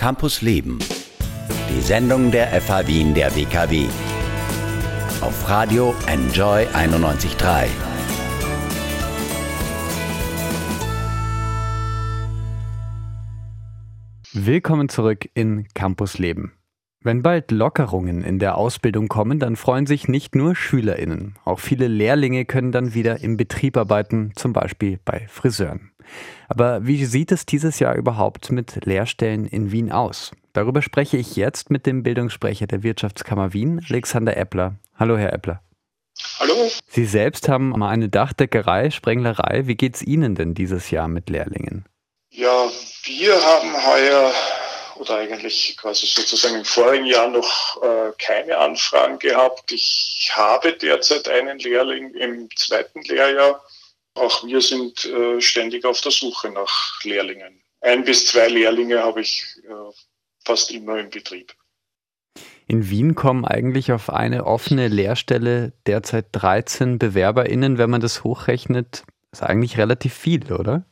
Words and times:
Campus 0.00 0.40
Leben. 0.40 0.78
Die 1.68 1.82
Sendung 1.82 2.30
der 2.30 2.58
FH 2.58 2.86
Wien 2.86 3.12
der 3.12 3.36
WKW. 3.36 3.84
Auf 5.20 5.46
Radio 5.46 5.94
Enjoy 6.06 6.64
91.3. 6.68 7.66
Willkommen 14.32 14.88
zurück 14.88 15.28
in 15.34 15.68
Campus 15.74 16.16
Leben. 16.16 16.54
Wenn 17.02 17.22
bald 17.22 17.50
Lockerungen 17.50 18.24
in 18.24 18.38
der 18.38 18.56
Ausbildung 18.56 19.08
kommen, 19.08 19.38
dann 19.38 19.54
freuen 19.54 19.84
sich 19.84 20.08
nicht 20.08 20.34
nur 20.34 20.56
SchülerInnen. 20.56 21.34
Auch 21.44 21.60
viele 21.60 21.88
Lehrlinge 21.88 22.46
können 22.46 22.72
dann 22.72 22.94
wieder 22.94 23.20
im 23.20 23.36
Betrieb 23.36 23.76
arbeiten, 23.76 24.32
zum 24.34 24.54
Beispiel 24.54 24.98
bei 25.04 25.26
Friseuren. 25.28 25.89
Aber 26.48 26.86
wie 26.86 27.04
sieht 27.04 27.32
es 27.32 27.46
dieses 27.46 27.78
Jahr 27.78 27.94
überhaupt 27.94 28.50
mit 28.50 28.84
Lehrstellen 28.84 29.46
in 29.46 29.70
Wien 29.72 29.92
aus? 29.92 30.32
Darüber 30.52 30.82
spreche 30.82 31.16
ich 31.16 31.36
jetzt 31.36 31.70
mit 31.70 31.86
dem 31.86 32.02
Bildungssprecher 32.02 32.66
der 32.66 32.82
Wirtschaftskammer 32.82 33.52
Wien, 33.52 33.84
Alexander 33.88 34.36
Eppler. 34.36 34.74
Hallo, 34.98 35.16
Herr 35.16 35.32
Eppler. 35.32 35.62
Hallo. 36.38 36.70
Sie 36.88 37.06
selbst 37.06 37.48
haben 37.48 37.70
mal 37.70 37.90
eine 37.90 38.08
Dachdeckerei, 38.08 38.90
Sprenglerei. 38.90 39.66
Wie 39.66 39.76
geht 39.76 39.94
es 39.94 40.02
Ihnen 40.02 40.34
denn 40.34 40.54
dieses 40.54 40.90
Jahr 40.90 41.08
mit 41.08 41.30
Lehrlingen? 41.30 41.84
Ja, 42.30 42.68
wir 43.04 43.34
haben 43.34 43.86
heuer 43.86 44.32
oder 44.96 45.16
eigentlich 45.16 45.76
quasi 45.78 46.06
sozusagen 46.06 46.56
im 46.56 46.64
vorigen 46.64 47.06
Jahr 47.06 47.28
noch 47.28 47.82
äh, 47.82 48.12
keine 48.18 48.58
Anfragen 48.58 49.18
gehabt. 49.18 49.72
Ich 49.72 50.30
habe 50.34 50.72
derzeit 50.74 51.28
einen 51.28 51.58
Lehrling 51.58 52.14
im 52.14 52.48
zweiten 52.54 53.00
Lehrjahr. 53.02 53.62
Auch 54.14 54.44
wir 54.44 54.60
sind 54.60 55.04
äh, 55.04 55.40
ständig 55.40 55.84
auf 55.84 56.00
der 56.00 56.12
Suche 56.12 56.50
nach 56.50 57.02
Lehrlingen. 57.04 57.62
Ein 57.80 58.04
bis 58.04 58.26
zwei 58.26 58.48
Lehrlinge 58.48 59.02
habe 59.02 59.22
ich 59.22 59.44
äh, 59.64 59.92
fast 60.44 60.70
immer 60.70 60.98
im 60.98 61.10
Betrieb. 61.10 61.54
In 62.66 62.88
Wien 62.88 63.14
kommen 63.14 63.44
eigentlich 63.44 63.90
auf 63.90 64.10
eine 64.10 64.46
offene 64.46 64.88
Lehrstelle 64.88 65.72
derzeit 65.86 66.26
13 66.32 66.98
BewerberInnen. 66.98 67.78
Wenn 67.78 67.90
man 67.90 68.00
das 68.00 68.22
hochrechnet, 68.22 69.02
ist 69.32 69.42
eigentlich 69.42 69.76
relativ 69.78 70.14
viel, 70.14 70.52
oder? 70.52 70.84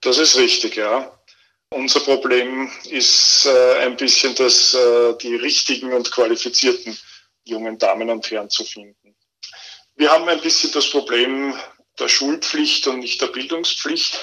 Das 0.00 0.18
ist 0.18 0.36
richtig, 0.36 0.76
ja. 0.76 1.12
Unser 1.70 2.00
Problem 2.00 2.70
ist 2.90 3.46
äh, 3.46 3.84
ein 3.84 3.96
bisschen, 3.96 4.34
dass 4.36 4.74
äh, 4.74 5.14
die 5.20 5.34
richtigen 5.34 5.92
und 5.92 6.10
qualifizierten 6.10 6.96
jungen 7.44 7.78
Damen 7.78 8.08
und 8.10 8.30
Herren 8.30 8.50
zu 8.50 8.64
finden. 8.64 9.16
Wir 9.96 10.10
haben 10.10 10.28
ein 10.28 10.40
bisschen 10.40 10.72
das 10.72 10.90
Problem 10.90 11.54
der 11.98 12.08
Schulpflicht 12.08 12.86
und 12.86 13.00
nicht 13.00 13.20
der 13.20 13.28
Bildungspflicht. 13.28 14.18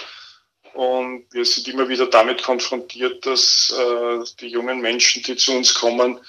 Und 0.74 1.26
wir 1.32 1.46
sind 1.46 1.68
immer 1.68 1.88
wieder 1.88 2.08
damit 2.08 2.42
konfrontiert, 2.42 3.26
dass 3.26 3.74
äh, 3.78 4.24
die 4.40 4.48
jungen 4.48 4.82
Menschen, 4.82 5.22
die 5.22 5.36
zu 5.36 5.52
uns 5.54 5.74
kommen, 5.74 6.20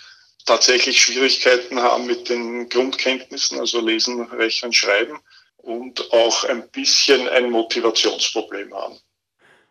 tatsächlich 0.45 1.01
Schwierigkeiten 1.01 1.81
haben 1.81 2.07
mit 2.07 2.29
den 2.29 2.69
Grundkenntnissen, 2.69 3.59
also 3.59 3.81
Lesen, 3.81 4.23
Rechnen, 4.23 4.73
Schreiben 4.73 5.19
und 5.57 6.13
auch 6.13 6.45
ein 6.45 6.69
bisschen 6.71 7.29
ein 7.29 7.51
Motivationsproblem 7.51 8.75
haben. 8.75 8.99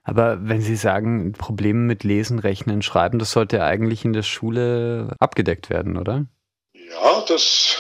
Aber 0.03 0.37
wenn 0.41 0.61
Sie 0.61 0.75
sagen, 0.75 1.31
Probleme 1.33 1.79
mit 1.79 2.03
Lesen, 2.03 2.39
Rechnen, 2.39 2.81
Schreiben, 2.81 3.19
das 3.19 3.31
sollte 3.31 3.57
ja 3.57 3.65
eigentlich 3.65 4.03
in 4.03 4.11
der 4.11 4.23
Schule 4.23 5.15
abgedeckt 5.19 5.69
werden, 5.69 5.97
oder? 5.97 6.25
Ja, 6.73 7.23
das, 7.27 7.77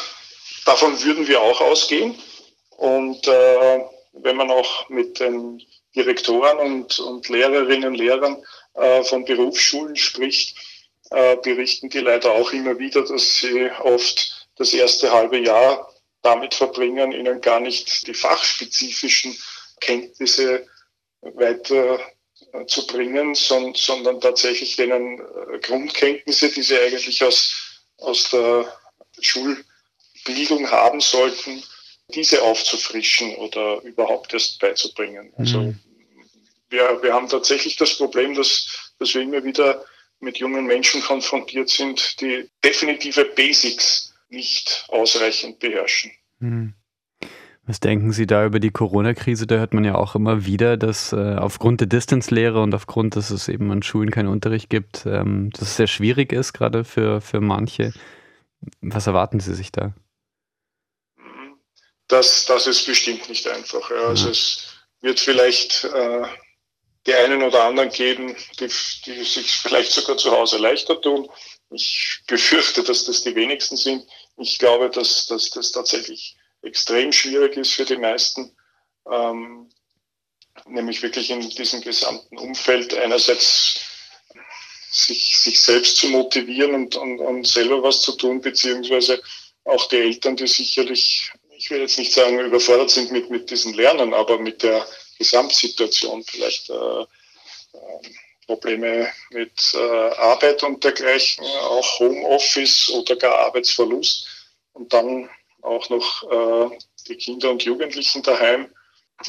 davon 0.65 1.01
würden 1.03 1.27
wir 1.27 1.41
auch 1.41 1.59
ausgehen. 1.59 2.15
Und 2.83 3.25
äh, 3.29 3.79
wenn 4.11 4.35
man 4.35 4.51
auch 4.51 4.89
mit 4.89 5.21
den 5.21 5.63
Direktoren 5.95 6.57
und, 6.57 6.99
und 6.99 7.29
Lehrerinnen 7.29 7.85
und 7.85 7.95
Lehrern 7.95 8.43
äh, 8.73 9.01
von 9.03 9.23
Berufsschulen 9.23 9.95
spricht, 9.95 10.57
äh, 11.11 11.37
berichten 11.37 11.87
die 11.87 11.99
leider 11.99 12.31
auch 12.31 12.51
immer 12.51 12.77
wieder, 12.77 13.05
dass 13.05 13.37
sie 13.37 13.71
oft 13.83 14.49
das 14.57 14.73
erste 14.73 15.13
halbe 15.13 15.37
Jahr 15.39 15.89
damit 16.23 16.55
verbringen, 16.55 17.13
ihnen 17.13 17.39
gar 17.39 17.61
nicht 17.61 18.05
die 18.05 18.13
fachspezifischen 18.13 19.33
Kenntnisse 19.79 20.67
weiter 21.21 22.01
äh, 22.51 22.65
zu 22.65 22.85
bringen, 22.85 23.33
son, 23.33 23.73
sondern 23.75 24.19
tatsächlich 24.19 24.75
denen 24.75 25.19
äh, 25.19 25.59
Grundkenntnisse, 25.59 26.49
die 26.49 26.63
sie 26.63 26.77
eigentlich 26.77 27.23
aus, 27.23 27.79
aus 27.99 28.29
der 28.31 28.77
Schulbildung 29.21 30.69
haben 30.69 30.99
sollten, 30.99 31.63
diese 32.15 32.41
aufzufrischen 32.41 33.35
oder 33.35 33.81
überhaupt 33.83 34.33
erst 34.33 34.59
beizubringen. 34.59 35.31
Also 35.37 35.61
mhm. 35.61 35.79
wir, 36.69 36.99
wir 37.01 37.13
haben 37.13 37.27
tatsächlich 37.27 37.75
das 37.77 37.97
Problem, 37.97 38.35
dass, 38.35 38.93
dass 38.99 39.13
wir 39.13 39.21
immer 39.21 39.43
wieder 39.43 39.83
mit 40.19 40.37
jungen 40.37 40.65
Menschen 40.65 41.01
konfrontiert 41.01 41.69
sind, 41.69 42.21
die 42.21 42.49
definitive 42.63 43.25
Basics 43.25 44.13
nicht 44.29 44.85
ausreichend 44.87 45.59
beherrschen. 45.59 46.11
Mhm. 46.39 46.73
Was 47.65 47.79
denken 47.79 48.11
Sie 48.11 48.27
da 48.27 48.45
über 48.45 48.59
die 48.59 48.71
Corona-Krise? 48.71 49.47
Da 49.47 49.55
hört 49.55 49.73
man 49.73 49.85
ja 49.85 49.95
auch 49.95 50.15
immer 50.15 50.45
wieder, 50.45 50.75
dass 50.75 51.13
äh, 51.13 51.35
aufgrund 51.35 51.79
der 51.79 51.87
Distanzlehre 51.87 52.61
und 52.61 52.75
aufgrund, 52.75 53.15
dass 53.15 53.29
es 53.29 53.47
eben 53.47 53.71
an 53.71 53.83
Schulen 53.83 54.11
keinen 54.11 54.27
Unterricht 54.27 54.69
gibt, 54.69 55.05
ähm, 55.05 55.49
dass 55.51 55.69
es 55.69 55.75
sehr 55.77 55.87
schwierig 55.87 56.33
ist, 56.33 56.51
gerade 56.51 56.83
für, 56.83 57.21
für 57.21 57.39
manche. 57.39 57.93
Was 58.81 59.07
erwarten 59.07 59.39
Sie 59.39 59.53
sich 59.53 59.71
da? 59.71 59.93
Das, 62.07 62.45
das 62.45 62.67
ist 62.67 62.85
bestimmt 62.85 63.29
nicht 63.29 63.47
einfach. 63.47 63.89
Ja. 63.89 64.07
Also 64.07 64.29
es 64.29 64.65
wird 65.01 65.19
vielleicht 65.19 65.85
äh, 65.85 66.23
die 67.05 67.13
einen 67.13 67.43
oder 67.43 67.63
anderen 67.63 67.89
geben, 67.89 68.35
die, 68.59 68.69
die 69.05 69.23
sich 69.23 69.51
vielleicht 69.51 69.91
sogar 69.91 70.17
zu 70.17 70.31
Hause 70.31 70.57
leichter 70.57 70.99
tun. 71.01 71.29
Ich 71.69 72.19
befürchte, 72.27 72.83
dass 72.83 73.05
das 73.05 73.23
die 73.23 73.35
wenigsten 73.35 73.77
sind. 73.77 74.05
Ich 74.37 74.59
glaube, 74.59 74.89
dass, 74.89 75.25
dass 75.27 75.49
das 75.49 75.71
tatsächlich 75.71 76.37
extrem 76.61 77.11
schwierig 77.11 77.57
ist 77.57 77.73
für 77.73 77.85
die 77.85 77.97
meisten, 77.97 78.55
ähm, 79.09 79.69
nämlich 80.65 81.01
wirklich 81.01 81.29
in 81.29 81.41
diesem 81.41 81.81
gesamten 81.81 82.37
Umfeld 82.37 82.93
einerseits 82.93 83.79
sich, 84.91 85.37
sich 85.37 85.59
selbst 85.59 85.97
zu 85.97 86.07
motivieren 86.07 86.75
und, 86.75 86.95
und, 86.95 87.19
und 87.19 87.47
selber 87.47 87.81
was 87.83 88.01
zu 88.01 88.13
tun, 88.13 88.41
beziehungsweise 88.41 89.21
auch 89.65 89.87
die 89.87 89.97
Eltern, 89.97 90.35
die 90.35 90.47
sicherlich, 90.47 91.31
ich 91.63 91.71
will 91.71 91.79
jetzt 91.79 91.97
nicht 91.97 92.11
sagen, 92.11 92.39
überfordert 92.41 92.89
sind 92.89 93.13
mit, 93.13 93.29
mit 93.29 93.49
diesen 93.49 93.73
Lernen, 93.73 94.13
aber 94.13 94.37
mit 94.37 94.63
der 94.63 94.85
Gesamtsituation 95.17 96.21
vielleicht 96.25 96.69
äh, 96.69 96.73
äh, 96.73 97.05
Probleme 98.45 99.09
mit 99.29 99.73
äh, 99.73 99.77
Arbeit 99.77 100.61
und 100.63 100.83
dergleichen, 100.83 101.45
auch 101.45 101.99
Homeoffice 101.99 102.89
oder 102.89 103.15
gar 103.15 103.39
Arbeitsverlust 103.45 104.27
und 104.73 104.91
dann 104.91 105.29
auch 105.61 105.89
noch 105.89 106.71
äh, 106.71 106.77
die 107.07 107.15
Kinder 107.15 107.51
und 107.51 107.63
Jugendlichen 107.63 108.21
daheim. 108.23 108.69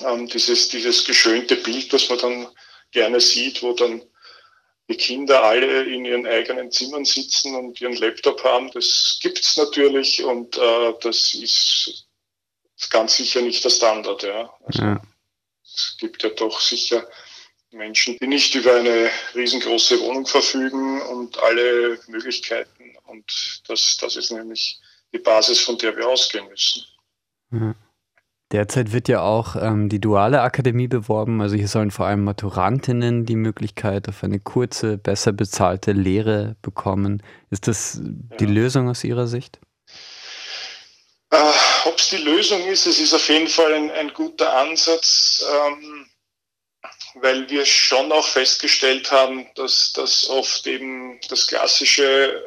Ähm, 0.04 0.26
dieses, 0.26 0.68
dieses 0.70 1.04
geschönte 1.04 1.54
Bild, 1.54 1.92
das 1.92 2.08
man 2.08 2.18
dann 2.18 2.48
gerne 2.90 3.20
sieht, 3.20 3.62
wo 3.62 3.74
dann 3.74 4.02
die 4.88 4.96
Kinder 4.96 5.44
alle 5.44 5.84
in 5.84 6.04
ihren 6.04 6.26
eigenen 6.26 6.72
Zimmern 6.72 7.04
sitzen 7.04 7.54
und 7.54 7.80
ihren 7.80 7.94
Laptop 7.94 8.42
haben, 8.42 8.72
das 8.72 9.20
gibt's 9.22 9.56
natürlich 9.56 10.24
und 10.24 10.58
äh, 10.58 10.94
das 11.00 11.32
ist 11.34 12.08
ganz 12.90 13.16
sicher 13.16 13.42
nicht 13.42 13.64
der 13.64 13.70
Standard. 13.70 14.22
Ja. 14.22 14.52
Also, 14.64 14.82
ja. 14.82 15.02
Es 15.62 15.96
gibt 15.98 16.22
ja 16.22 16.30
doch 16.30 16.60
sicher 16.60 17.06
Menschen, 17.70 18.16
die 18.20 18.26
nicht 18.26 18.54
über 18.54 18.76
eine 18.76 19.08
riesengroße 19.34 20.00
Wohnung 20.00 20.26
verfügen 20.26 21.02
und 21.02 21.38
alle 21.42 21.98
Möglichkeiten. 22.06 22.96
Und 23.06 23.62
das, 23.68 23.96
das 24.00 24.16
ist 24.16 24.30
nämlich 24.30 24.80
die 25.12 25.18
Basis, 25.18 25.60
von 25.60 25.78
der 25.78 25.96
wir 25.96 26.08
ausgehen 26.08 26.48
müssen. 26.48 26.84
Ja. 27.52 27.74
Derzeit 28.52 28.92
wird 28.92 29.08
ja 29.08 29.22
auch 29.22 29.56
ähm, 29.56 29.88
die 29.88 30.00
duale 30.00 30.42
Akademie 30.42 30.86
beworben. 30.86 31.40
Also 31.40 31.56
hier 31.56 31.66
sollen 31.66 31.90
vor 31.90 32.06
allem 32.06 32.22
Maturantinnen 32.22 33.26
die 33.26 33.36
Möglichkeit 33.36 34.08
auf 34.08 34.22
eine 34.22 34.38
kurze, 34.38 34.96
besser 34.96 35.32
bezahlte 35.32 35.92
Lehre 35.92 36.56
bekommen. 36.62 37.22
Ist 37.50 37.66
das 37.66 38.00
die 38.00 38.44
ja. 38.44 38.50
Lösung 38.50 38.88
aus 38.88 39.02
Ihrer 39.02 39.26
Sicht? 39.26 39.60
Äh, 41.34 41.88
Ob 41.88 41.98
es 41.98 42.10
die 42.10 42.18
Lösung 42.18 42.64
ist, 42.68 42.86
es 42.86 43.00
ist 43.00 43.12
auf 43.12 43.28
jeden 43.28 43.48
Fall 43.48 43.74
ein, 43.74 43.90
ein 43.90 44.14
guter 44.14 44.56
Ansatz, 44.56 45.44
ähm, 45.52 46.08
weil 47.14 47.50
wir 47.50 47.66
schon 47.66 48.12
auch 48.12 48.26
festgestellt 48.26 49.10
haben, 49.10 49.52
dass 49.56 49.92
das 49.92 50.28
oft 50.28 50.64
eben 50.68 51.20
das 51.28 51.48
klassische 51.48 52.40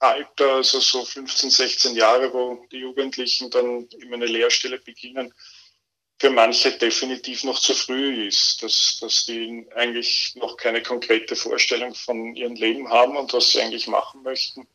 Alter, 0.00 0.56
also 0.56 0.80
so 0.80 1.04
15, 1.04 1.48
16 1.48 1.96
Jahre, 1.96 2.30
wo 2.32 2.66
die 2.70 2.80
Jugendlichen 2.80 3.48
dann 3.50 3.88
immer 4.00 4.16
eine 4.16 4.26
Lehrstelle 4.26 4.80
beginnen, 4.80 5.32
für 6.20 6.28
manche 6.28 6.72
definitiv 6.72 7.42
noch 7.44 7.58
zu 7.58 7.74
früh 7.74 8.26
ist, 8.26 8.62
dass, 8.62 8.98
dass 9.00 9.24
die 9.24 9.66
eigentlich 9.74 10.34
noch 10.34 10.58
keine 10.58 10.82
konkrete 10.82 11.36
Vorstellung 11.36 11.94
von 11.94 12.34
ihrem 12.34 12.54
Leben 12.54 12.90
haben 12.90 13.16
und 13.16 13.32
was 13.32 13.52
sie 13.52 13.62
eigentlich 13.62 13.86
machen 13.86 14.22
möchten. 14.22 14.68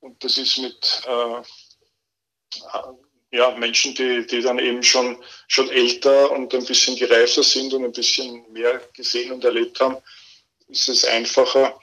Und 0.00 0.22
das 0.22 0.36
ist 0.36 0.58
mit 0.58 1.02
äh, 1.06 1.42
ja, 3.36 3.50
Menschen, 3.52 3.94
die, 3.94 4.26
die 4.26 4.40
dann 4.40 4.58
eben 4.58 4.82
schon, 4.82 5.22
schon 5.46 5.70
älter 5.70 6.30
und 6.30 6.54
ein 6.54 6.64
bisschen 6.64 6.96
gereifter 6.96 7.42
sind 7.42 7.72
und 7.74 7.84
ein 7.84 7.92
bisschen 7.92 8.50
mehr 8.52 8.80
gesehen 8.94 9.32
und 9.32 9.44
erlebt 9.44 9.78
haben, 9.80 9.98
ist 10.68 10.88
es 10.88 11.04
einfacher, 11.04 11.78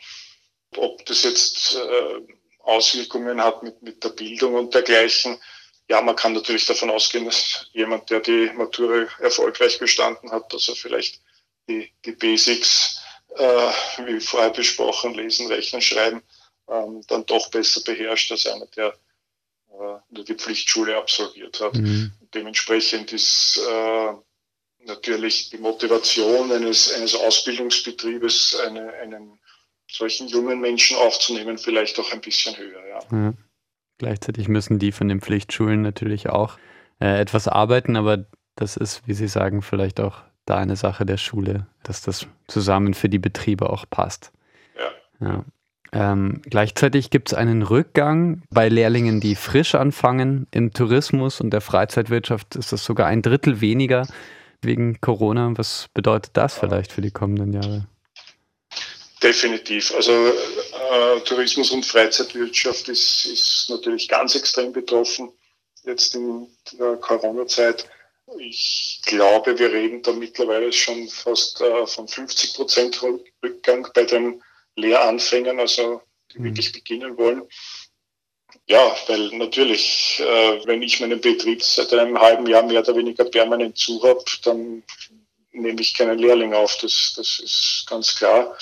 ob 0.76 1.06
das 1.06 1.24
jetzt 1.24 1.76
äh, 1.76 2.22
Auswirkungen 2.60 3.42
hat 3.42 3.62
mit, 3.62 3.82
mit 3.84 4.04
der 4.04 4.10
Bildung 4.10 4.56
und 4.56 4.74
dergleichen. 4.74 5.38
Ja, 5.90 6.02
man 6.02 6.16
kann 6.16 6.34
natürlich 6.34 6.66
davon 6.66 6.90
ausgehen, 6.90 7.26
dass 7.26 7.68
jemand, 7.74 8.10
der 8.10 8.22
die 8.22 8.50
Matura 8.56 9.06
erfolgreich 9.20 9.78
bestanden 9.78 10.32
hat, 10.32 10.52
dass 10.52 10.68
er 10.70 10.76
vielleicht 10.76 11.22
die, 11.68 11.92
die 12.06 12.14
Basics, 12.14 13.00
äh, 13.38 13.72
wie 14.06 14.20
vorher 14.20 14.50
besprochen, 14.50 15.14
lesen, 15.14 15.48
rechnen, 15.48 15.82
schreiben, 15.82 16.24
ähm, 16.68 17.02
dann 17.08 17.26
doch 17.26 17.50
besser 17.52 17.82
beherrscht 17.82 18.32
als 18.32 18.48
einer, 18.48 18.66
der 18.68 18.98
die 20.10 20.36
Pflichtschule 20.36 20.98
absolviert 20.98 21.60
hat. 21.62 21.76
Mhm. 21.76 22.12
Dementsprechend 22.34 23.12
ist 23.12 23.60
äh, 23.70 24.14
natürlich 24.86 25.50
die 25.50 25.58
Motivation 25.58 26.52
eines, 26.52 26.94
eines 26.94 27.16
Ausbildungsbetriebes, 27.16 28.60
eine, 28.66 28.94
einen 28.94 29.40
solchen 29.90 30.28
jungen 30.28 30.60
Menschen 30.60 30.98
aufzunehmen, 30.98 31.58
vielleicht 31.58 32.00
auch 32.00 32.12
ein 32.12 32.22
bisschen 32.22 32.58
höher. 32.58 32.88
Ja. 32.88 33.00
ja. 33.12 33.34
Gleichzeitig 33.98 34.48
müssen 34.48 34.80
die 34.80 34.92
von 34.92 35.08
den 35.08 35.22
Pflichtschulen 35.22 35.82
natürlich 35.82 36.30
auch 36.30 36.58
äh, 37.00 37.20
etwas 37.20 37.48
arbeiten, 37.48 37.96
aber 37.96 38.26
das 38.56 38.78
ist, 38.78 39.08
wie 39.08 39.14
Sie 39.14 39.28
sagen, 39.28 39.62
vielleicht 39.62 40.00
auch 40.00 40.22
da 40.46 40.58
eine 40.58 40.76
Sache 40.76 41.06
der 41.06 41.18
Schule, 41.18 41.68
dass 41.84 42.02
das 42.02 42.28
zusammen 42.48 42.94
für 42.94 43.10
die 43.10 43.20
Betriebe 43.20 43.70
auch 43.70 43.86
passt. 43.90 44.32
Ja. 44.78 45.28
ja. 45.28 45.46
Ähm, 45.92 46.42
gleichzeitig 46.44 47.10
gibt 47.12 47.30
es 47.30 47.34
einen 47.34 47.62
Rückgang 47.62 48.42
bei 48.50 48.70
Lehrlingen, 48.70 49.20
die 49.20 49.36
frisch 49.36 49.76
anfangen. 49.76 50.48
Im 50.52 50.74
Tourismus 50.74 51.40
und 51.40 51.52
der 51.52 51.62
Freizeitwirtschaft 51.62 52.56
ist 52.56 52.72
das 52.72 52.84
sogar 52.84 53.08
ein 53.08 53.22
Drittel 53.22 53.62
weniger 53.62 54.08
wegen 54.62 55.00
Corona. 55.02 55.52
Was 55.56 55.88
bedeutet 55.94 56.32
das 56.34 56.58
vielleicht 56.58 56.92
für 56.92 57.02
die 57.02 57.12
kommenden 57.12 57.54
Jahre? 57.54 57.88
Definitiv. 59.22 59.94
Also 59.96 60.12
äh, 60.12 61.20
Tourismus 61.26 61.72
und 61.72 61.86
Freizeitwirtschaft 61.86 62.90
ist, 62.90 63.26
ist 63.26 63.70
natürlich 63.70 64.10
ganz 64.10 64.36
extrem 64.36 64.74
betroffen 64.74 65.30
jetzt 65.84 66.16
in 66.16 66.48
der 66.80 66.96
Corona-Zeit. 66.98 67.90
Ich 68.40 69.02
glaube, 69.06 69.58
wir 69.60 69.72
reden 69.72 70.02
da 70.02 70.12
mittlerweile 70.14 70.72
schon 70.72 71.08
fast 71.10 71.62
äh, 71.62 71.86
von 71.86 72.08
50 72.08 72.56
Prozent 72.56 73.02
Rückgang 73.44 73.88
bei 73.94 74.04
den 74.06 74.42
Lehranfängern, 74.76 75.60
also 75.60 76.02
die 76.34 76.40
mhm. 76.40 76.46
wirklich 76.46 76.72
beginnen 76.72 77.18
wollen. 77.18 77.44
Ja, 78.68 78.96
weil 79.08 79.30
natürlich, 79.38 80.20
äh, 80.20 80.66
wenn 80.66 80.82
ich 80.82 81.00
meinen 81.00 81.20
Betrieb 81.20 81.62
seit 81.64 81.92
einem 81.94 82.20
halben 82.20 82.46
Jahr 82.48 82.64
mehr 82.64 82.82
oder 82.82 82.96
weniger 82.96 83.26
permanent 83.26 83.78
zu 83.78 84.02
habe, 84.04 84.24
dann 84.44 84.84
nehme 85.52 85.82
ich 85.82 85.94
keinen 85.96 86.18
Lehrling 86.18 86.54
auf. 86.54 86.78
Das, 86.78 87.14
das 87.16 87.40
ist 87.40 87.86
ganz 87.88 88.16
klar. 88.16 88.58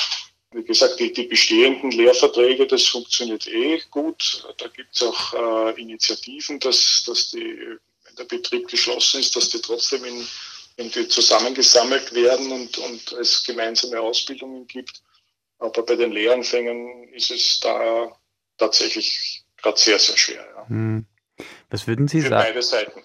Wie 0.53 0.63
gesagt, 0.63 0.99
die, 0.99 1.13
die 1.13 1.23
bestehenden 1.23 1.91
Lehrverträge, 1.91 2.67
das 2.67 2.87
funktioniert 2.87 3.47
eh 3.47 3.81
gut. 3.89 4.43
Da 4.57 4.67
gibt 4.67 4.95
es 4.95 5.03
auch 5.03 5.33
äh, 5.33 5.81
Initiativen, 5.81 6.59
dass, 6.59 7.03
dass 7.05 7.31
die, 7.31 7.57
wenn 8.03 8.15
der 8.17 8.25
Betrieb 8.25 8.67
geschlossen 8.67 9.21
ist, 9.21 9.35
dass 9.35 9.49
die 9.49 9.61
trotzdem 9.61 10.03
in, 10.03 10.27
irgendwie 10.77 11.07
zusammengesammelt 11.07 12.13
werden 12.13 12.51
und, 12.51 12.77
und 12.79 13.11
es 13.13 13.43
gemeinsame 13.43 13.99
Ausbildungen 13.99 14.67
gibt. 14.67 15.01
Aber 15.61 15.85
bei 15.85 15.95
den 15.95 16.11
Lehranfängern 16.11 17.07
ist 17.13 17.31
es 17.31 17.59
da 17.61 18.11
tatsächlich 18.57 19.45
gerade 19.61 19.77
sehr, 19.77 19.99
sehr 19.99 20.17
schwer. 20.17 20.43
Ja. 20.55 20.67
Hm. 20.67 21.05
Was 21.69 21.87
würden 21.87 22.07
Sie 22.07 22.21
Für 22.21 22.29
sagen? 22.29 22.45
Beide 22.47 22.61
Seiten. 22.61 22.99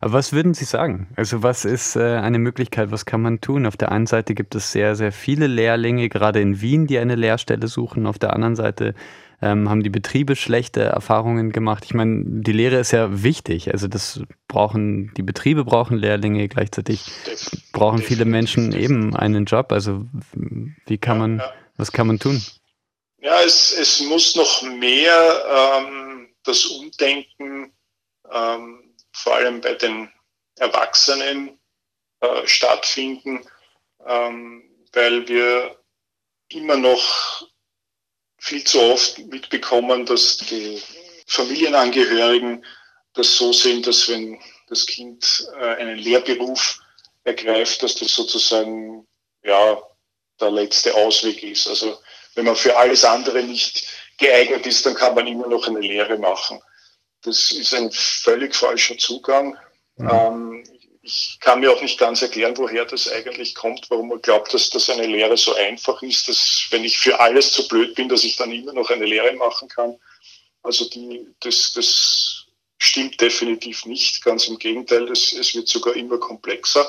Aber 0.00 0.14
was 0.14 0.32
würden 0.32 0.54
Sie 0.54 0.64
sagen? 0.64 1.08
Also 1.16 1.42
was 1.42 1.66
ist 1.66 1.94
äh, 1.94 2.16
eine 2.16 2.38
Möglichkeit, 2.38 2.90
was 2.90 3.04
kann 3.04 3.20
man 3.20 3.40
tun? 3.42 3.66
Auf 3.66 3.76
der 3.76 3.92
einen 3.92 4.06
Seite 4.06 4.34
gibt 4.34 4.54
es 4.54 4.72
sehr, 4.72 4.96
sehr 4.96 5.12
viele 5.12 5.46
Lehrlinge, 5.46 6.08
gerade 6.08 6.40
in 6.40 6.62
Wien, 6.62 6.86
die 6.86 6.98
eine 6.98 7.16
Lehrstelle 7.16 7.68
suchen. 7.68 8.06
Auf 8.06 8.18
der 8.18 8.32
anderen 8.32 8.56
Seite 8.56 8.94
ähm, 9.42 9.68
haben 9.68 9.82
die 9.82 9.90
Betriebe 9.90 10.36
schlechte 10.36 10.82
Erfahrungen 10.82 11.52
gemacht. 11.52 11.84
Ich 11.84 11.92
meine, 11.92 12.24
die 12.24 12.52
Lehre 12.52 12.78
ist 12.78 12.92
ja 12.92 13.22
wichtig. 13.22 13.72
Also 13.72 13.88
das 13.88 14.22
brauchen, 14.48 15.12
die 15.18 15.22
Betriebe 15.22 15.64
brauchen 15.64 15.98
Lehrlinge, 15.98 16.48
gleichzeitig 16.48 17.10
brauchen 17.72 17.98
viele 17.98 18.24
Menschen 18.24 18.72
eben 18.72 19.14
einen 19.14 19.44
Job. 19.44 19.70
Also 19.70 20.06
wie 20.86 20.98
kann 20.98 21.18
man, 21.18 21.42
was 21.80 21.92
kann 21.92 22.06
man 22.06 22.18
tun? 22.18 22.44
Ja, 23.18 23.42
es, 23.42 23.72
es 23.72 24.00
muss 24.00 24.34
noch 24.34 24.62
mehr 24.62 25.78
ähm, 25.78 26.34
das 26.44 26.64
Umdenken 26.66 27.74
ähm, 28.30 28.94
vor 29.12 29.34
allem 29.34 29.60
bei 29.60 29.74
den 29.74 30.10
Erwachsenen 30.58 31.58
äh, 32.20 32.46
stattfinden, 32.46 33.46
ähm, 34.06 34.70
weil 34.92 35.26
wir 35.28 35.78
immer 36.48 36.76
noch 36.76 37.48
viel 38.38 38.64
zu 38.64 38.80
oft 38.80 39.18
mitbekommen, 39.18 40.06
dass 40.06 40.38
die 40.38 40.82
Familienangehörigen 41.26 42.64
das 43.12 43.36
so 43.36 43.52
sehen, 43.52 43.82
dass 43.82 44.08
wenn 44.08 44.40
das 44.68 44.86
Kind 44.86 45.46
äh, 45.58 45.76
einen 45.76 45.98
Lehrberuf 45.98 46.80
ergreift, 47.24 47.82
dass 47.82 47.96
das 47.96 48.14
sozusagen 48.14 49.06
ja 49.42 49.82
der 50.40 50.50
letzte 50.50 50.94
Ausweg 50.94 51.42
ist. 51.42 51.66
Also 51.68 51.98
wenn 52.34 52.44
man 52.44 52.56
für 52.56 52.76
alles 52.76 53.04
andere 53.04 53.42
nicht 53.42 53.86
geeignet 54.18 54.66
ist, 54.66 54.86
dann 54.86 54.94
kann 54.94 55.14
man 55.14 55.26
immer 55.26 55.48
noch 55.48 55.66
eine 55.66 55.80
Lehre 55.80 56.18
machen. 56.18 56.60
Das 57.22 57.50
ist 57.50 57.74
ein 57.74 57.90
völlig 57.92 58.54
falscher 58.54 58.96
Zugang. 58.98 59.56
Mhm. 59.96 60.10
Ähm, 60.10 60.64
ich 61.02 61.38
kann 61.40 61.60
mir 61.60 61.72
auch 61.72 61.80
nicht 61.80 61.98
ganz 61.98 62.20
erklären, 62.22 62.56
woher 62.56 62.84
das 62.84 63.10
eigentlich 63.10 63.54
kommt, 63.54 63.90
warum 63.90 64.08
man 64.08 64.22
glaubt, 64.22 64.52
dass 64.52 64.70
das 64.70 64.90
eine 64.90 65.06
Lehre 65.06 65.36
so 65.36 65.54
einfach 65.54 66.02
ist, 66.02 66.28
dass 66.28 66.66
wenn 66.70 66.84
ich 66.84 66.98
für 66.98 67.18
alles 67.18 67.52
zu 67.52 67.66
blöd 67.68 67.94
bin, 67.94 68.08
dass 68.08 68.24
ich 68.24 68.36
dann 68.36 68.52
immer 68.52 68.72
noch 68.72 68.90
eine 68.90 69.06
Lehre 69.06 69.32
machen 69.32 69.68
kann. 69.68 69.98
Also 70.62 70.88
die, 70.90 71.26
das, 71.40 71.72
das 71.74 72.46
stimmt 72.78 73.20
definitiv 73.20 73.86
nicht. 73.86 74.22
Ganz 74.22 74.46
im 74.46 74.58
Gegenteil, 74.58 75.06
das, 75.06 75.32
es 75.32 75.54
wird 75.54 75.68
sogar 75.68 75.96
immer 75.96 76.18
komplexer. 76.18 76.86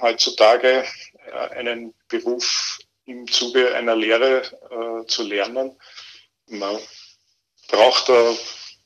Heutzutage 0.00 0.84
einen 1.32 1.94
Beruf 2.08 2.78
im 3.06 3.30
Zuge 3.30 3.74
einer 3.74 3.96
Lehre 3.96 4.42
äh, 4.70 5.06
zu 5.06 5.22
lernen. 5.22 5.78
Man 6.46 6.78
braucht 7.68 8.08
da 8.08 8.36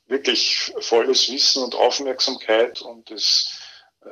wirklich 0.07 0.73
volles 0.81 1.31
Wissen 1.31 1.63
und 1.63 1.75
Aufmerksamkeit 1.75 2.81
und 2.81 3.11
es 3.11 3.59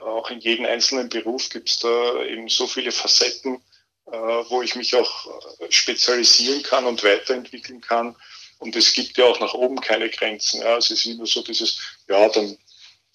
auch 0.03 0.31
in 0.31 0.41
jedem 0.41 0.67
einzelnen 0.67 1.09
Beruf 1.09 1.49
gibt 1.49 1.71
es 1.71 1.79
da 1.79 2.23
eben 2.25 2.49
so 2.49 2.67
viele 2.67 2.93
Facetten, 2.93 3.63
äh, 4.07 4.11
wo 4.13 4.63
ich 4.63 4.75
mich 4.75 4.95
auch 4.95 5.61
äh, 5.61 5.71
spezialisieren 5.71 6.63
kann 6.63 6.87
und 6.87 7.03
weiterentwickeln 7.03 7.81
kann. 7.81 8.17
Und 8.59 8.75
es 8.75 8.93
gibt 8.93 9.17
ja 9.19 9.27
auch 9.27 9.41
nach 9.41 9.55
oben 9.55 9.81
keine 9.81 10.09
Grenzen. 10.09 10.61
Ja. 10.61 10.77
Es 10.77 10.91
ist 10.91 11.07
immer 11.07 11.27
so 11.27 11.43
dieses, 11.43 11.79
ja, 12.09 12.29
dann 12.29 12.59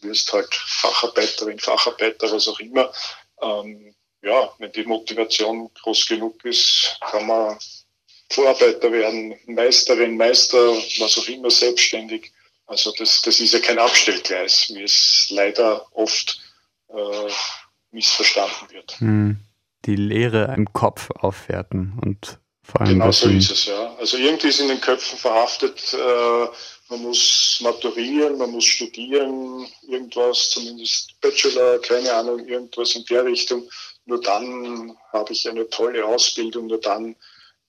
wirst 0.01 0.31
halt 0.33 0.53
Facharbeiterin, 0.53 1.59
Facharbeiter, 1.59 2.31
was 2.31 2.47
auch 2.47 2.59
immer. 2.59 2.91
Ähm, 3.41 3.95
ja, 4.21 4.49
wenn 4.59 4.71
die 4.71 4.83
Motivation 4.83 5.69
groß 5.81 6.07
genug 6.07 6.43
ist, 6.45 6.97
kann 7.01 7.27
man 7.27 7.57
Vorarbeiter 8.31 8.91
werden, 8.91 9.35
Meisterin, 9.45 10.15
Meister, 10.15 10.73
was 10.99 11.17
auch 11.17 11.27
immer, 11.27 11.51
selbstständig. 11.51 12.31
Also 12.65 12.93
das, 12.97 13.21
das 13.23 13.39
ist 13.39 13.53
ja 13.53 13.59
kein 13.59 13.79
Abstellgleis, 13.79 14.71
wie 14.73 14.83
es 14.83 15.27
leider 15.31 15.85
oft 15.93 16.39
äh, 16.89 17.31
missverstanden 17.91 18.69
wird. 18.71 18.99
Hm. 18.99 19.39
Die 19.85 19.95
Lehre 19.95 20.53
im 20.55 20.71
Kopf 20.71 21.09
aufwerten 21.11 21.99
und 22.01 22.39
vor 22.63 22.81
allem. 22.81 22.99
Genau 22.99 23.11
so 23.11 23.27
ist 23.27 23.51
es, 23.51 23.65
ja. 23.65 23.95
Also 23.97 24.17
irgendwie 24.17 24.47
ist 24.47 24.59
in 24.59 24.67
den 24.67 24.79
Köpfen 24.79 25.17
verhaftet, 25.17 25.93
äh, 25.93 26.47
man 26.89 27.01
muss 27.01 27.59
maturieren, 27.63 28.37
man 28.37 28.51
muss 28.51 28.65
studieren, 28.65 29.65
irgendwas, 29.87 30.49
zumindest 30.51 31.19
Bachelor, 31.21 31.79
keine 31.79 32.13
Ahnung, 32.13 32.45
irgendwas 32.47 32.95
in 32.95 33.05
der 33.05 33.25
Richtung. 33.25 33.67
Nur 34.05 34.21
dann 34.21 34.97
habe 35.11 35.33
ich 35.33 35.47
eine 35.49 35.69
tolle 35.69 36.05
Ausbildung, 36.05 36.67
nur 36.67 36.79
dann 36.79 37.15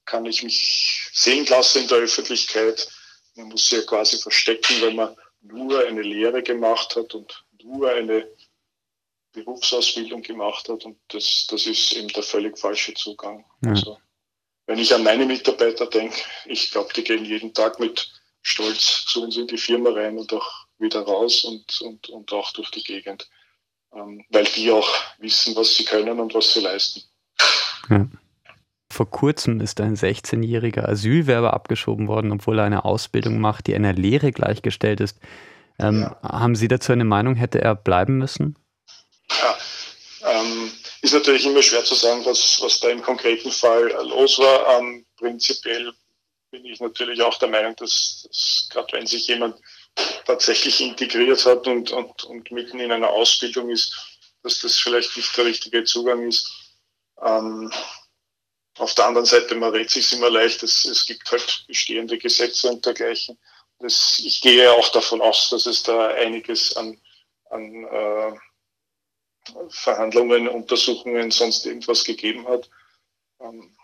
kann 0.05 0.27
ich 0.27 0.43
mich 0.43 1.11
sehen 1.13 1.47
lassen 1.47 1.83
in 1.83 1.89
der 1.89 1.99
Öffentlichkeit 1.99 2.89
man 3.35 3.49
muss 3.49 3.69
sich 3.69 3.79
ja 3.79 3.85
quasi 3.85 4.19
verstecken, 4.19 4.81
wenn 4.81 4.97
man 4.97 5.17
nur 5.41 5.87
eine 5.87 6.03
Lehre 6.03 6.43
gemacht 6.43 6.97
hat 6.97 7.15
und 7.15 7.45
nur 7.63 7.91
eine 7.91 8.29
Berufsausbildung 9.33 10.23
gemacht 10.23 10.69
hat. 10.69 10.85
Und 10.85 10.99
das, 11.09 11.47
das 11.49 11.67
ist 11.67 11.93
eben 11.93 12.09
der 12.09 12.23
völlig 12.23 12.59
falsche 12.59 12.95
Zugang. 12.95 13.45
Ja. 13.63 13.71
Also, 13.71 13.99
wenn 14.67 14.79
ich 14.79 14.95
an 14.95 15.03
meine 15.03 15.27
Mitarbeiter 15.27 15.87
denke, 15.87 16.17
ich 16.47 16.71
glaube, 16.71 16.93
die 16.95 17.05
gehen 17.05 17.25
jeden 17.25 17.53
Tag 17.55 17.81
mit 17.81 18.13
Stolz 18.43 19.07
zu 19.07 19.23
uns 19.23 19.37
in 19.37 19.47
die 19.47 19.59
Firma 19.59 19.91
rein 19.91 20.19
und 20.19 20.33
auch 20.33 20.67
wieder 20.79 21.01
raus 21.01 21.45
und, 21.45 21.81
und, 21.81 22.09
und 22.09 22.33
auch 22.33 22.53
durch 22.53 22.71
die 22.71 22.83
Gegend, 22.83 23.29
weil 23.93 24.45
die 24.45 24.71
auch 24.71 24.89
wissen, 25.19 25.55
was 25.55 25.75
sie 25.75 25.85
können 25.85 26.19
und 26.19 26.35
was 26.35 26.55
sie 26.55 26.61
leisten. 26.61 27.03
Ja. 27.89 28.07
Vor 28.91 29.11
kurzem 29.11 29.61
ist 29.61 29.81
ein 29.81 29.97
16-jähriger 29.97 30.87
Asylwerber 30.87 31.55
abgeschoben 31.55 32.09
worden, 32.09 32.31
obwohl 32.31 32.59
er 32.59 32.67
eine 32.67 32.85
Ausbildung 32.85 33.39
macht, 33.39 33.67
die 33.67 33.75
einer 33.75 33.95
Lehre 33.95 34.33
gleichgestellt 34.33 35.01
ist. 35.01 35.19
Ähm, 35.79 36.03
ja. 36.03 36.17
Haben 36.23 36.55
Sie 36.55 36.69
dazu 36.69 36.93
eine 36.93 37.05
Meinung? 37.05 37.35
Hätte 37.35 37.61
er 37.61 37.75
bleiben 37.75 38.19
müssen? 38.19 38.57
Ja, 39.31 39.57
ähm, 40.31 40.71
ist 41.01 41.15
natürlich 41.15 41.47
immer 41.47 41.63
schwer 41.63 41.85
zu 41.85 41.95
sagen, 41.95 42.23
was, 42.25 42.61
was 42.63 42.81
da 42.81 42.89
im 42.89 43.03
konkreten 43.03 43.51
Fall 43.51 43.91
los 44.09 44.39
war. 44.39 44.79
Ähm, 44.79 45.07
prinzipiell 45.17 45.93
bin 46.51 46.65
ich 46.67 46.81
natürlich 46.81 47.23
auch 47.23 47.39
der 47.39 47.49
Meinung, 47.49 47.75
dass, 47.77 48.27
dass 48.29 48.69
gerade 48.71 48.93
wenn 48.93 49.07
sich 49.07 49.27
jemand 49.27 49.57
tatsächlich 50.27 50.81
integriert 50.81 51.45
hat 51.45 51.67
und, 51.67 51.91
und, 51.91 52.25
und 52.25 52.51
mitten 52.51 52.81
in 52.81 52.93
einer 52.93 53.11
Ausbildung 53.11 53.71
ist, 53.71 53.95
dass 54.43 54.61
das 54.61 54.79
vielleicht 54.79 55.17
nicht 55.17 55.37
der 55.37 55.45
richtige 55.45 55.85
Zugang 55.85 56.27
ist. 56.27 56.51
Ähm, 57.21 57.71
auf 58.79 58.95
der 58.95 59.07
anderen 59.07 59.27
Seite, 59.27 59.55
man 59.55 59.71
redet 59.73 59.91
sich 59.91 60.13
immer 60.13 60.31
leicht, 60.31 60.63
es, 60.63 60.85
es 60.85 61.07
gibt 61.07 61.31
halt 61.31 61.65
bestehende 61.67 62.19
Gesetze 62.19 62.69
und 62.71 62.85
dergleichen. 62.85 63.39
Das, 63.79 64.21
ich 64.25 64.41
gehe 64.41 64.73
auch 64.73 64.89
davon 64.91 65.21
aus, 65.21 65.51
dass 65.51 65.67
es 65.67 65.83
da 65.83 66.09
einiges 66.09 66.77
an, 66.77 67.01
an 67.51 67.85
äh, 67.85 68.33
Verhandlungen, 69.69 70.49
Untersuchungen, 70.49 71.31
sonst 71.31 71.67
irgendwas 71.67 72.05
gegeben 72.05 72.47
hat. 72.49 72.71
Ähm, 73.41 73.77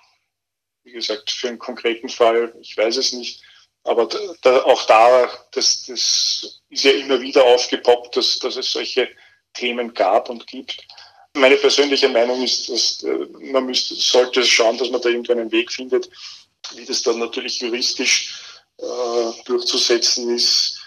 wie 0.85 0.93
gesagt, 0.93 1.31
für 1.31 1.49
einen 1.49 1.59
konkreten 1.59 2.09
Fall, 2.09 2.55
ich 2.61 2.77
weiß 2.77 2.97
es 2.97 3.13
nicht. 3.13 3.43
Aber 3.89 4.09
da, 4.43 4.63
auch 4.65 4.85
da, 4.87 5.31
das, 5.53 5.87
das 5.87 6.61
ist 6.69 6.85
ja 6.85 6.93
immer 6.93 7.21
wieder 7.21 7.45
aufgepoppt, 7.45 8.17
dass, 8.17 8.39
dass 8.39 8.57
es 8.57 8.71
solche 8.71 9.09
Themen 9.55 9.95
gab 9.95 10.29
und 10.29 10.47
gibt. 10.47 10.87
Meine 11.35 11.57
persönliche 11.57 12.09
Meinung 12.09 12.43
ist, 12.43 12.69
dass 12.69 13.03
äh, 13.03 13.27
man 13.53 13.67
müsste, 13.67 13.95
sollte 13.95 14.45
schauen, 14.45 14.79
dass 14.79 14.91
man 14.91 15.01
da 15.01 15.09
irgendeinen 15.09 15.51
Weg 15.53 15.73
findet, 15.73 16.09
wie 16.75 16.85
das 16.85 17.03
dann 17.03 17.19
natürlich 17.19 17.61
juristisch 17.61 18.35
äh, 18.79 19.43
durchzusetzen 19.45 20.35
ist, 20.35 20.81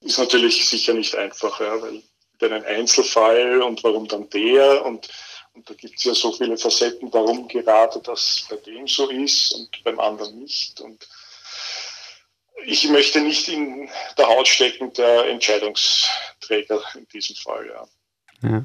ist 0.00 0.18
natürlich 0.18 0.68
sicher 0.68 0.94
nicht 0.94 1.14
einfach, 1.16 1.60
ja, 1.60 1.80
weil 1.80 2.02
einen 2.40 2.64
Einzelfall 2.64 3.62
und 3.62 3.82
warum 3.82 4.06
dann 4.08 4.28
der 4.30 4.84
und, 4.84 5.08
und 5.54 5.68
da 5.68 5.74
gibt 5.74 5.96
es 5.96 6.04
ja 6.04 6.14
so 6.14 6.32
viele 6.32 6.58
Facetten, 6.58 7.12
warum 7.12 7.48
gerade 7.48 8.00
das 8.00 8.46
bei 8.50 8.56
dem 8.56 8.86
so 8.86 9.08
ist 9.08 9.52
und 9.54 9.84
beim 9.84 9.98
anderen 9.98 10.38
nicht. 10.38 10.80
Und 10.80 11.08
ich 12.64 12.88
möchte 12.88 13.20
nicht 13.20 13.48
in 13.48 13.88
der 14.16 14.26
Haut 14.26 14.48
stecken 14.48 14.92
der 14.94 15.28
Entscheidungsträger 15.28 16.80
in 16.94 17.06
diesem 17.08 17.36
Fall. 17.36 17.66
Ja. 17.66 18.48
ja. 18.48 18.64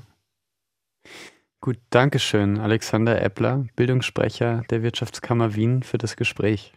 Gut, 1.59 1.77
Dankeschön, 1.91 2.59
Alexander 2.59 3.21
Eppler, 3.21 3.65
Bildungssprecher 3.75 4.63
der 4.71 4.81
Wirtschaftskammer 4.81 5.55
Wien, 5.55 5.83
für 5.83 5.99
das 5.99 6.15
Gespräch. 6.15 6.73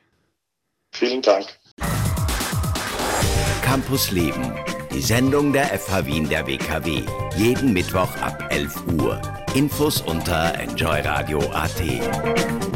Vielen 0.92 1.23
Dank. 1.23 1.47
Campus 3.62 4.11
Leben, 4.11 4.54
die 4.92 5.00
Sendung 5.00 5.54
der 5.54 5.66
FH 5.78 6.06
Wien 6.06 6.28
der 6.28 6.47
WKW. 6.47 7.02
Jeden 7.37 7.73
Mittwoch 7.73 8.14
ab 8.18 8.47
11 8.50 8.87
Uhr. 9.00 9.23
Infos 9.54 10.02
unter 10.02 10.54
enjoyradio.at. 10.61 12.74